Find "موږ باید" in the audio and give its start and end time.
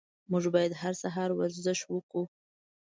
0.31-0.79